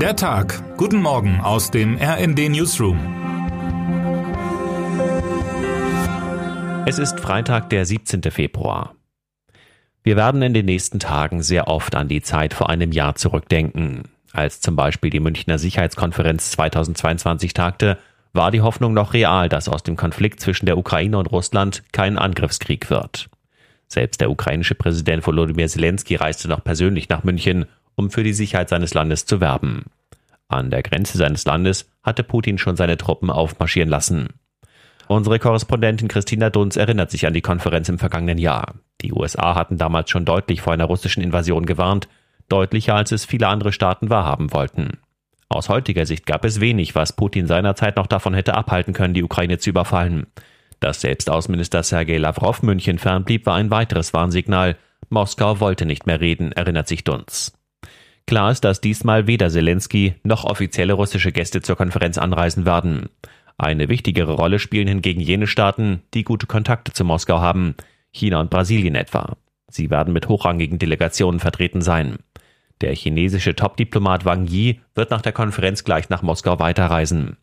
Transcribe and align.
Der 0.00 0.14
Tag. 0.14 0.76
Guten 0.76 1.00
Morgen 1.00 1.40
aus 1.40 1.70
dem 1.70 1.96
RND 1.96 2.50
Newsroom. 2.50 2.98
Es 6.84 6.98
ist 6.98 7.18
Freitag, 7.18 7.70
der 7.70 7.86
17. 7.86 8.20
Februar. 8.30 8.94
Wir 10.02 10.16
werden 10.16 10.42
in 10.42 10.52
den 10.52 10.66
nächsten 10.66 10.98
Tagen 10.98 11.42
sehr 11.42 11.68
oft 11.68 11.94
an 11.94 12.08
die 12.08 12.20
Zeit 12.20 12.52
vor 12.52 12.68
einem 12.68 12.92
Jahr 12.92 13.14
zurückdenken. 13.14 14.02
Als 14.32 14.60
zum 14.60 14.76
Beispiel 14.76 15.08
die 15.08 15.20
Münchner 15.20 15.58
Sicherheitskonferenz 15.58 16.50
2022 16.50 17.54
tagte, 17.54 17.96
war 18.34 18.50
die 18.50 18.60
Hoffnung 18.60 18.92
noch 18.92 19.14
real, 19.14 19.48
dass 19.48 19.66
aus 19.66 19.82
dem 19.82 19.96
Konflikt 19.96 20.40
zwischen 20.40 20.66
der 20.66 20.76
Ukraine 20.76 21.16
und 21.16 21.32
Russland 21.32 21.82
kein 21.92 22.18
Angriffskrieg 22.18 22.90
wird. 22.90 23.30
Selbst 23.88 24.20
der 24.20 24.30
ukrainische 24.30 24.74
Präsident 24.74 25.26
Volodymyr 25.26 25.68
Zelensky 25.68 26.16
reiste 26.16 26.48
noch 26.48 26.62
persönlich 26.62 27.08
nach 27.08 27.24
München, 27.24 27.64
um 27.96 28.10
für 28.10 28.22
die 28.22 28.32
Sicherheit 28.32 28.68
seines 28.68 28.94
Landes 28.94 29.26
zu 29.26 29.40
werben. 29.40 29.86
An 30.48 30.70
der 30.70 30.82
Grenze 30.82 31.18
seines 31.18 31.44
Landes 31.44 31.90
hatte 32.02 32.22
Putin 32.22 32.58
schon 32.58 32.76
seine 32.76 32.96
Truppen 32.96 33.30
aufmarschieren 33.30 33.90
lassen. 33.90 34.28
Unsere 35.08 35.38
Korrespondentin 35.38 36.08
Christina 36.08 36.50
Dunz 36.50 36.76
erinnert 36.76 37.10
sich 37.10 37.26
an 37.26 37.34
die 37.34 37.40
Konferenz 37.40 37.88
im 37.88 37.98
vergangenen 37.98 38.38
Jahr. 38.38 38.74
Die 39.02 39.12
USA 39.12 39.54
hatten 39.54 39.78
damals 39.78 40.10
schon 40.10 40.24
deutlich 40.24 40.60
vor 40.60 40.72
einer 40.72 40.84
russischen 40.84 41.22
Invasion 41.22 41.66
gewarnt, 41.66 42.08
deutlicher 42.48 42.94
als 42.94 43.12
es 43.12 43.24
viele 43.24 43.48
andere 43.48 43.72
Staaten 43.72 44.10
wahrhaben 44.10 44.52
wollten. 44.52 44.98
Aus 45.48 45.68
heutiger 45.68 46.06
Sicht 46.06 46.26
gab 46.26 46.44
es 46.44 46.60
wenig, 46.60 46.94
was 46.94 47.14
Putin 47.14 47.46
seinerzeit 47.46 47.96
noch 47.96 48.08
davon 48.08 48.34
hätte 48.34 48.54
abhalten 48.54 48.94
können, 48.94 49.14
die 49.14 49.22
Ukraine 49.22 49.58
zu 49.58 49.70
überfallen. 49.70 50.26
Dass 50.80 51.00
selbst 51.00 51.30
Außenminister 51.30 51.82
Sergei 51.82 52.18
Lavrov 52.18 52.62
München 52.62 52.98
fernblieb, 52.98 53.46
war 53.46 53.54
ein 53.54 53.70
weiteres 53.70 54.12
Warnsignal. 54.12 54.76
Moskau 55.08 55.60
wollte 55.60 55.86
nicht 55.86 56.06
mehr 56.06 56.20
reden, 56.20 56.52
erinnert 56.52 56.88
sich 56.88 57.04
Dunz. 57.04 57.52
Klar 58.26 58.50
ist, 58.50 58.64
dass 58.64 58.80
diesmal 58.80 59.28
weder 59.28 59.48
Zelensky 59.50 60.16
noch 60.24 60.44
offizielle 60.44 60.94
russische 60.94 61.30
Gäste 61.30 61.62
zur 61.62 61.76
Konferenz 61.76 62.18
anreisen 62.18 62.66
werden. 62.66 63.08
Eine 63.56 63.88
wichtigere 63.88 64.32
Rolle 64.32 64.58
spielen 64.58 64.88
hingegen 64.88 65.20
jene 65.20 65.46
Staaten, 65.46 66.02
die 66.12 66.24
gute 66.24 66.46
Kontakte 66.46 66.92
zu 66.92 67.04
Moskau 67.04 67.40
haben, 67.40 67.76
China 68.10 68.40
und 68.40 68.50
Brasilien 68.50 68.96
etwa. 68.96 69.36
Sie 69.68 69.90
werden 69.90 70.12
mit 70.12 70.28
hochrangigen 70.28 70.78
Delegationen 70.78 71.40
vertreten 71.40 71.80
sein. 71.80 72.18
Der 72.80 72.94
chinesische 72.94 73.54
Top-Diplomat 73.54 74.24
Wang 74.24 74.46
Yi 74.46 74.80
wird 74.94 75.10
nach 75.10 75.22
der 75.22 75.32
Konferenz 75.32 75.84
gleich 75.84 76.08
nach 76.10 76.22
Moskau 76.22 76.58
weiterreisen. 76.58 77.36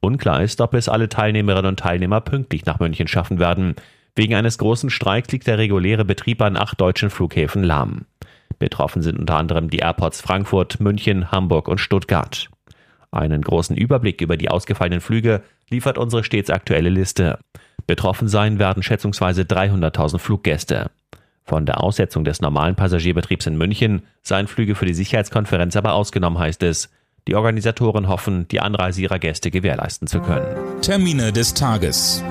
Unklar 0.00 0.42
ist, 0.42 0.60
ob 0.60 0.74
es 0.74 0.88
alle 0.88 1.08
Teilnehmerinnen 1.08 1.70
und 1.70 1.80
Teilnehmer 1.80 2.20
pünktlich 2.20 2.66
nach 2.66 2.78
München 2.78 3.08
schaffen 3.08 3.38
werden. 3.40 3.74
Wegen 4.14 4.34
eines 4.34 4.58
großen 4.58 4.90
Streiks 4.90 5.32
liegt 5.32 5.46
der 5.46 5.58
reguläre 5.58 6.04
Betrieb 6.04 6.40
an 6.42 6.56
acht 6.56 6.80
deutschen 6.80 7.10
Flughäfen 7.10 7.64
lahm. 7.64 8.04
Betroffen 8.58 9.02
sind 9.02 9.18
unter 9.18 9.36
anderem 9.36 9.70
die 9.70 9.78
Airports 9.78 10.20
Frankfurt, 10.20 10.80
München, 10.80 11.30
Hamburg 11.30 11.68
und 11.68 11.78
Stuttgart. 11.78 12.48
Einen 13.10 13.42
großen 13.42 13.76
Überblick 13.76 14.20
über 14.20 14.36
die 14.36 14.50
ausgefallenen 14.50 15.00
Flüge 15.00 15.42
liefert 15.70 15.98
unsere 15.98 16.24
stets 16.24 16.50
aktuelle 16.50 16.90
Liste. 16.90 17.38
Betroffen 17.86 18.28
sein 18.28 18.58
werden 18.58 18.82
schätzungsweise 18.82 19.42
300.000 19.42 20.18
Fluggäste. 20.18 20.90
Von 21.44 21.64
der 21.64 21.82
Aussetzung 21.82 22.24
des 22.24 22.42
normalen 22.42 22.74
Passagierbetriebs 22.74 23.46
in 23.46 23.56
München 23.56 24.02
seien 24.22 24.46
Flüge 24.46 24.74
für 24.74 24.84
die 24.84 24.92
Sicherheitskonferenz 24.92 25.76
aber 25.76 25.94
ausgenommen, 25.94 26.38
heißt 26.38 26.62
es. 26.62 26.90
Die 27.26 27.34
Organisatoren 27.34 28.08
hoffen, 28.08 28.46
die 28.48 28.60
Anreise 28.60 29.00
ihrer 29.00 29.18
Gäste 29.18 29.50
gewährleisten 29.50 30.08
zu 30.08 30.20
können. 30.20 30.46
Termine 30.82 31.32
des 31.32 31.54
Tages. 31.54 32.22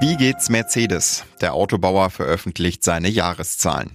Wie 0.00 0.16
geht's 0.16 0.50
Mercedes? 0.50 1.24
Der 1.40 1.54
Autobauer 1.54 2.10
veröffentlicht 2.10 2.84
seine 2.84 3.08
Jahreszahlen. 3.08 3.90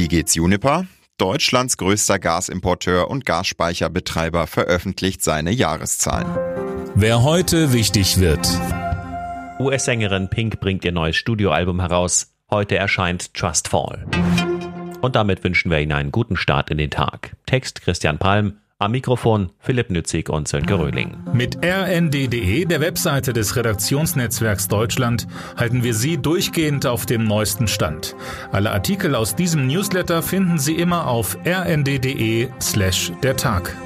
Wie 0.00 0.08
geht's 0.08 0.34
Juniper? 0.34 0.86
Deutschlands 1.18 1.76
größter 1.76 2.18
Gasimporteur 2.18 3.10
und 3.10 3.26
Gasspeicherbetreiber 3.26 4.46
veröffentlicht 4.46 5.22
seine 5.22 5.50
Jahreszahlen. 5.50 6.26
Wer 6.94 7.22
heute 7.22 7.74
wichtig 7.74 8.18
wird. 8.18 8.48
US-Sängerin 9.58 10.30
Pink 10.30 10.58
bringt 10.58 10.86
ihr 10.86 10.92
neues 10.92 11.16
Studioalbum 11.16 11.80
heraus. 11.80 12.32
Heute 12.50 12.76
erscheint 12.76 13.34
Trust 13.34 13.68
Fall. 13.68 14.06
Und 15.02 15.16
damit 15.16 15.44
wünschen 15.44 15.70
wir 15.70 15.80
Ihnen 15.80 15.92
einen 15.92 16.12
guten 16.12 16.38
Start 16.38 16.70
in 16.70 16.78
den 16.78 16.90
Tag. 16.90 17.36
Text 17.44 17.82
Christian 17.82 18.16
Palm, 18.16 18.54
am 18.80 18.92
Mikrofon 18.92 19.50
Philipp 19.58 19.90
Nützig 19.90 20.30
und 20.30 20.48
Sönke 20.48 20.78
Röhling. 20.78 21.16
Mit 21.34 21.58
rnd.de, 21.62 22.64
der 22.64 22.80
Webseite 22.80 23.32
des 23.32 23.54
Redaktionsnetzwerks 23.54 24.68
Deutschland, 24.68 25.26
halten 25.56 25.84
wir 25.84 25.94
Sie 25.94 26.16
durchgehend 26.16 26.86
auf 26.86 27.04
dem 27.04 27.24
neuesten 27.24 27.68
Stand. 27.68 28.16
Alle 28.52 28.72
Artikel 28.72 29.14
aus 29.14 29.36
diesem 29.36 29.66
Newsletter 29.66 30.22
finden 30.22 30.58
Sie 30.58 30.74
immer 30.74 31.06
auf 31.06 31.36
rnd.de 31.46 32.48
slash 32.60 33.12
der 33.22 33.36
Tag. 33.36 33.76